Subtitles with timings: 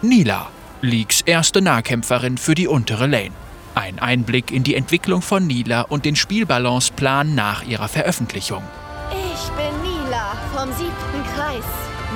[0.00, 0.48] Nila,
[0.80, 3.32] Leagues erste Nahkämpferin für die untere Lane.
[3.74, 8.62] Ein Einblick in die Entwicklung von Nila und den Spielbalanceplan nach ihrer Veröffentlichung.
[9.10, 11.64] Ich bin Nila vom siebten Kreis.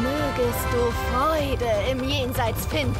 [0.00, 2.94] Mögest du Freude im Jenseits finden.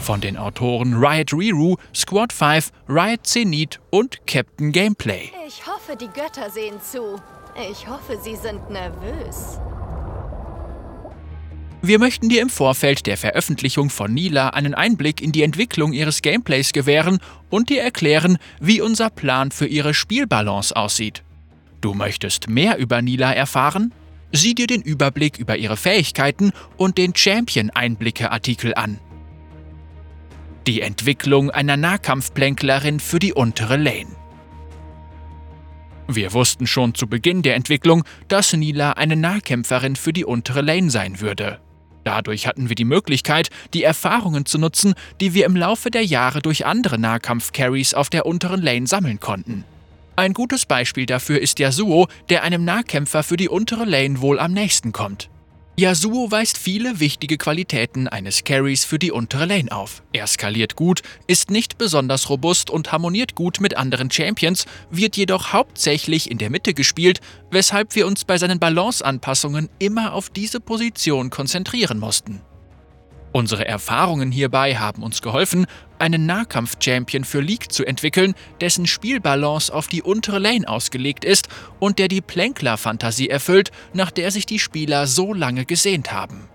[0.00, 5.30] Von den Autoren Riot Riru, Squad 5, Riot Zenith und Captain Gameplay.
[5.46, 7.20] Ich hoffe, die Götter sehen zu.
[7.70, 9.60] Ich hoffe, sie sind nervös.
[11.82, 16.20] Wir möchten dir im Vorfeld der Veröffentlichung von Nila einen Einblick in die Entwicklung ihres
[16.20, 21.22] Gameplays gewähren und dir erklären, wie unser Plan für ihre Spielbalance aussieht.
[21.80, 23.94] Du möchtest mehr über Nila erfahren?
[24.30, 28.98] Sieh dir den Überblick über ihre Fähigkeiten und den Champion-Einblicke-Artikel an.
[30.66, 34.14] Die Entwicklung einer Nahkampfplänklerin für die untere Lane.
[36.06, 40.90] Wir wussten schon zu Beginn der Entwicklung, dass Nila eine Nahkämpferin für die untere Lane
[40.90, 41.58] sein würde.
[42.04, 46.40] Dadurch hatten wir die Möglichkeit, die Erfahrungen zu nutzen, die wir im Laufe der Jahre
[46.40, 49.64] durch andere Nahkampf-Carries auf der unteren Lane sammeln konnten.
[50.16, 54.52] Ein gutes Beispiel dafür ist Yasuo, der einem Nahkämpfer für die untere Lane wohl am
[54.52, 55.30] nächsten kommt.
[55.80, 60.02] Yasuo weist viele wichtige Qualitäten eines Carries für die untere Lane auf.
[60.12, 65.54] Er skaliert gut, ist nicht besonders robust und harmoniert gut mit anderen Champions, wird jedoch
[65.54, 67.20] hauptsächlich in der Mitte gespielt,
[67.50, 72.42] weshalb wir uns bei seinen Balanceanpassungen immer auf diese Position konzentrieren mussten.
[73.32, 75.66] Unsere Erfahrungen hierbei haben uns geholfen,
[76.00, 81.98] einen Nahkampf-Champion für League zu entwickeln, dessen Spielbalance auf die untere Lane ausgelegt ist und
[81.98, 86.48] der die Plänkler-Fantasie erfüllt, nach der sich die Spieler so lange gesehnt haben.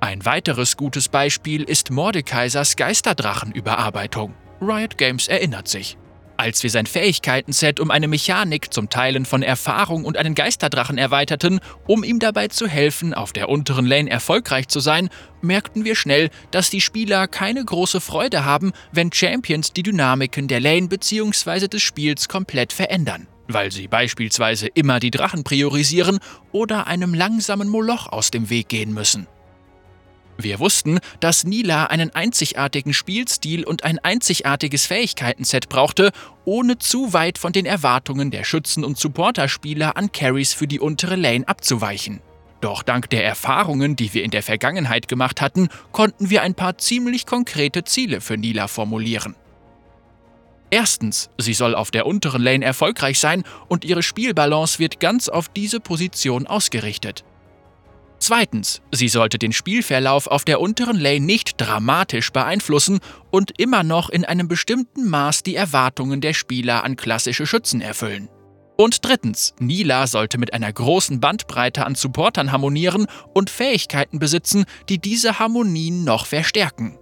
[0.00, 4.34] Ein weiteres gutes Beispiel ist Mordekaisers Geisterdrachen-Überarbeitung.
[4.60, 5.96] Riot Games erinnert sich.
[6.36, 11.60] Als wir sein Fähigkeitenset um eine Mechanik zum Teilen von Erfahrung und einen Geisterdrachen erweiterten,
[11.86, 15.10] um ihm dabei zu helfen, auf der unteren Lane erfolgreich zu sein,
[15.42, 20.60] merkten wir schnell, dass die Spieler keine große Freude haben, wenn Champions die Dynamiken der
[20.60, 21.68] Lane bzw.
[21.68, 26.18] des Spiels komplett verändern, weil sie beispielsweise immer die Drachen priorisieren
[26.50, 29.28] oder einem langsamen Moloch aus dem Weg gehen müssen.
[30.36, 36.10] Wir wussten, dass Nila einen einzigartigen Spielstil und ein einzigartiges Fähigkeitenset brauchte,
[36.44, 41.16] ohne zu weit von den Erwartungen der Schützen- und Supporterspieler an Carries für die untere
[41.16, 42.20] Lane abzuweichen.
[42.60, 46.78] Doch dank der Erfahrungen, die wir in der Vergangenheit gemacht hatten, konnten wir ein paar
[46.78, 49.36] ziemlich konkrete Ziele für Nila formulieren.
[50.70, 55.48] Erstens, sie soll auf der unteren Lane erfolgreich sein und ihre Spielbalance wird ganz auf
[55.48, 57.24] diese Position ausgerichtet.
[58.26, 64.08] Zweitens, sie sollte den Spielverlauf auf der unteren Lane nicht dramatisch beeinflussen und immer noch
[64.08, 68.30] in einem bestimmten Maß die Erwartungen der Spieler an klassische Schützen erfüllen.
[68.78, 74.98] Und drittens, Nila sollte mit einer großen Bandbreite an Supportern harmonieren und Fähigkeiten besitzen, die
[74.98, 76.98] diese Harmonien noch verstärken.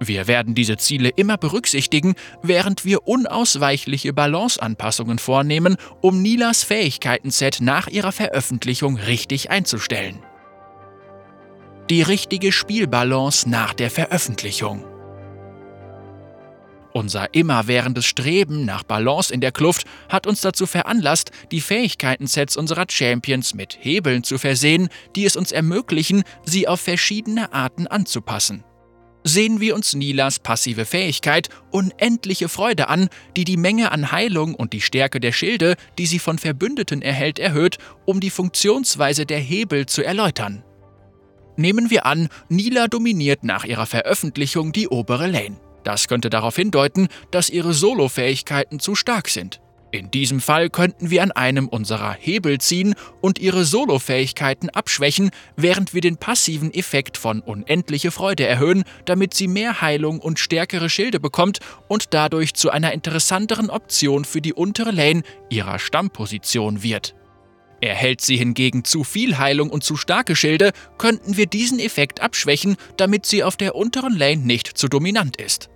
[0.00, 7.88] Wir werden diese Ziele immer berücksichtigen, während wir unausweichliche Balanceanpassungen vornehmen, um Nilas Fähigkeitenset nach
[7.88, 10.20] ihrer Veröffentlichung richtig einzustellen.
[11.90, 14.84] Die richtige Spielbalance nach der Veröffentlichung.
[16.92, 22.86] Unser immerwährendes Streben nach Balance in der Kluft hat uns dazu veranlasst, die Fähigkeitensets unserer
[22.90, 28.64] Champions mit Hebeln zu versehen, die es uns ermöglichen, sie auf verschiedene Arten anzupassen
[29.28, 34.72] sehen wir uns Nilas passive Fähigkeit unendliche Freude an, die die Menge an Heilung und
[34.72, 39.86] die Stärke der Schilde, die sie von Verbündeten erhält, erhöht, um die Funktionsweise der Hebel
[39.86, 40.64] zu erläutern.
[41.56, 45.60] Nehmen wir an, Nila dominiert nach ihrer Veröffentlichung die obere Lane.
[45.84, 49.60] Das könnte darauf hindeuten, dass ihre Solo-Fähigkeiten zu stark sind.
[49.90, 55.94] In diesem Fall könnten wir an einem unserer Hebel ziehen und ihre Solo-Fähigkeiten abschwächen, während
[55.94, 61.20] wir den passiven Effekt von unendliche Freude erhöhen, damit sie mehr Heilung und stärkere Schilde
[61.20, 67.14] bekommt und dadurch zu einer interessanteren Option für die untere Lane ihrer Stammposition wird.
[67.80, 72.76] Erhält sie hingegen zu viel Heilung und zu starke Schilde, könnten wir diesen Effekt abschwächen,
[72.98, 75.70] damit sie auf der unteren Lane nicht zu dominant ist.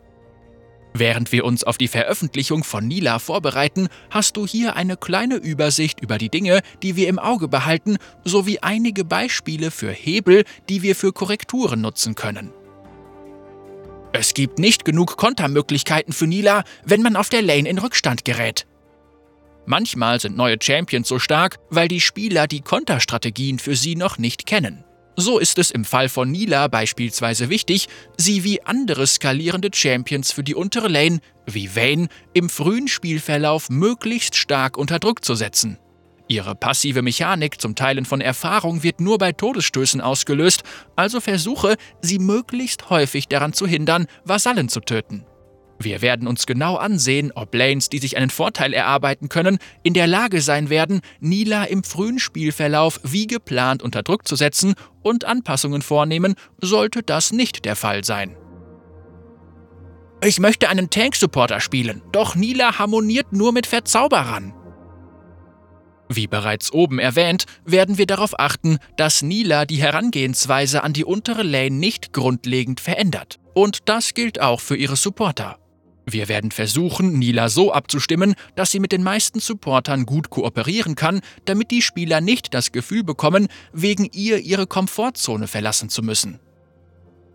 [0.94, 6.00] Während wir uns auf die Veröffentlichung von Nila vorbereiten, hast du hier eine kleine Übersicht
[6.00, 10.94] über die Dinge, die wir im Auge behalten, sowie einige Beispiele für Hebel, die wir
[10.94, 12.52] für Korrekturen nutzen können.
[14.12, 18.66] Es gibt nicht genug Kontermöglichkeiten für Nila, wenn man auf der Lane in Rückstand gerät.
[19.64, 24.44] Manchmal sind neue Champions so stark, weil die Spieler die Konterstrategien für sie noch nicht
[24.44, 24.84] kennen.
[25.16, 30.42] So ist es im Fall von Nila beispielsweise wichtig, sie wie andere skalierende Champions für
[30.42, 35.78] die untere Lane, wie Vayne, im frühen Spielverlauf möglichst stark unter Druck zu setzen.
[36.28, 40.62] Ihre passive Mechanik zum Teilen von Erfahrung wird nur bei Todesstößen ausgelöst,
[40.96, 45.26] also versuche, sie möglichst häufig daran zu hindern, Vasallen zu töten.
[45.78, 50.06] Wir werden uns genau ansehen, ob Lanes, die sich einen Vorteil erarbeiten können, in der
[50.06, 55.82] Lage sein werden, Nila im frühen Spielverlauf wie geplant unter Druck zu setzen und Anpassungen
[55.82, 58.36] vornehmen, sollte das nicht der Fall sein.
[60.24, 64.54] Ich möchte einen Tank-Supporter spielen, doch Nila harmoniert nur mit Verzauberern.
[66.08, 71.42] Wie bereits oben erwähnt, werden wir darauf achten, dass Nila die Herangehensweise an die untere
[71.42, 73.38] Lane nicht grundlegend verändert.
[73.54, 75.58] Und das gilt auch für ihre Supporter.
[76.12, 81.20] Wir werden versuchen, Nila so abzustimmen, dass sie mit den meisten Supportern gut kooperieren kann,
[81.44, 86.38] damit die Spieler nicht das Gefühl bekommen, wegen ihr ihre Komfortzone verlassen zu müssen.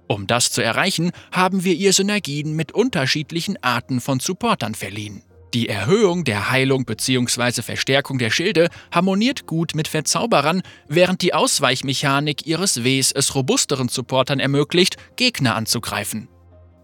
[0.07, 5.23] Um das zu erreichen, haben wir ihr Synergien mit unterschiedlichen Arten von Supportern verliehen.
[5.53, 7.61] Die Erhöhung der Heilung bzw.
[7.61, 14.39] Verstärkung der Schilde harmoniert gut mit Verzauberern, während die Ausweichmechanik ihres Ws es robusteren Supportern
[14.39, 16.27] ermöglicht, Gegner anzugreifen.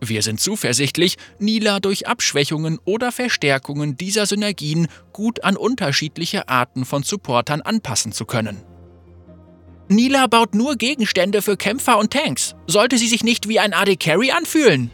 [0.10, 7.04] Wir sind zuversichtlich, Nila durch Abschwächungen oder Verstärkungen dieser Synergien gut an unterschiedliche Arten von
[7.04, 8.64] Supportern anpassen zu können.
[9.88, 12.56] Nila baut nur Gegenstände für Kämpfer und Tanks.
[12.68, 14.92] Sollte sie sich nicht wie ein AD Carry anfühlen?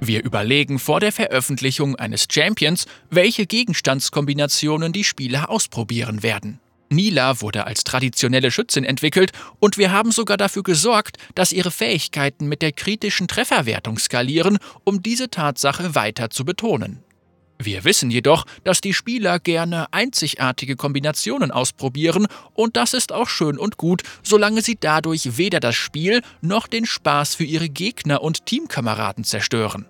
[0.00, 6.60] Wir überlegen vor der Veröffentlichung eines Champions, welche Gegenstandskombinationen die Spieler ausprobieren werden.
[6.88, 12.46] Nila wurde als traditionelle Schützin entwickelt und wir haben sogar dafür gesorgt, dass ihre Fähigkeiten
[12.46, 17.02] mit der kritischen Trefferwertung skalieren, um diese Tatsache weiter zu betonen.
[17.58, 23.58] Wir wissen jedoch, dass die Spieler gerne einzigartige Kombinationen ausprobieren und das ist auch schön
[23.58, 28.44] und gut, solange sie dadurch weder das Spiel noch den Spaß für ihre Gegner und
[28.46, 29.86] Teamkameraden zerstören.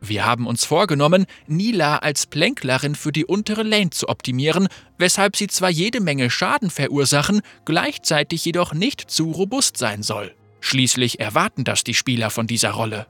[0.00, 5.46] Wir haben uns vorgenommen, Nila als Plänklerin für die untere Lane zu optimieren, weshalb sie
[5.46, 10.34] zwar jede Menge Schaden verursachen, gleichzeitig jedoch nicht zu robust sein soll.
[10.60, 13.06] Schließlich erwarten das die Spieler von dieser Rolle.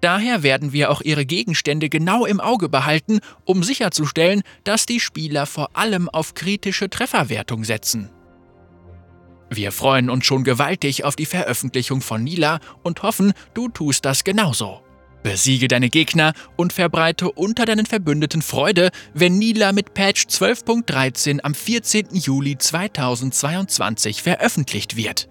[0.00, 5.46] Daher werden wir auch ihre Gegenstände genau im Auge behalten, um sicherzustellen, dass die Spieler
[5.46, 8.10] vor allem auf kritische Trefferwertung setzen.
[9.48, 14.24] Wir freuen uns schon gewaltig auf die Veröffentlichung von Nila und hoffen, du tust das
[14.24, 14.83] genauso.
[15.24, 21.54] Besiege deine Gegner und verbreite unter deinen Verbündeten Freude, wenn Nila mit Patch 12.13 am
[21.54, 22.08] 14.
[22.12, 25.30] Juli 2022 veröffentlicht wird.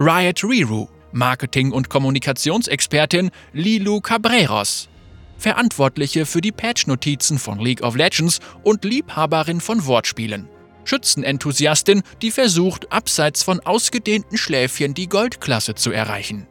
[0.00, 4.88] Riot Riru, Marketing- und Kommunikationsexpertin Lilu Cabreros,
[5.38, 10.48] Verantwortliche für die Patch-Notizen von League of Legends und Liebhaberin von Wortspielen.
[10.82, 16.48] Schützenenthusiastin, die versucht, abseits von ausgedehnten Schläfchen die Goldklasse zu erreichen.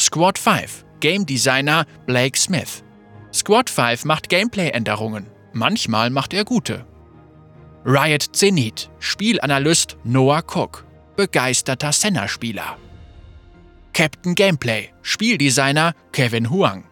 [0.00, 2.82] Squad 5 Game Designer Blake Smith.
[3.34, 5.26] Squad 5 macht Gameplay-Änderungen.
[5.52, 6.86] Manchmal macht er gute.
[7.84, 10.86] Riot Zenith, Spielanalyst Noah Cook,
[11.16, 12.78] begeisterter Senna-Spieler.
[13.92, 16.84] Captain Gameplay, Spieldesigner Kevin Huang.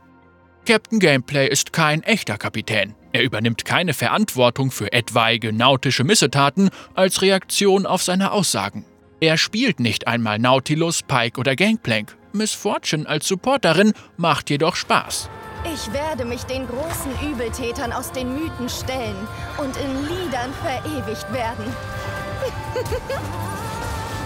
[0.67, 2.95] Captain Gameplay ist kein echter Kapitän.
[3.13, 8.85] Er übernimmt keine Verantwortung für etwaige nautische Missetaten als Reaktion auf seine Aussagen.
[9.21, 12.18] Er spielt nicht einmal Nautilus, Pike oder Gangplank.
[12.33, 15.31] Miss Fortune als Supporterin macht jedoch Spaß.
[15.65, 19.27] Ich werde mich den großen Übeltätern aus den Mythen stellen
[19.57, 21.65] und in Liedern verewigt werden.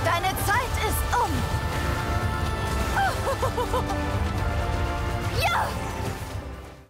[0.04, 1.30] Deine Zeit ist um.
[5.40, 5.68] ja!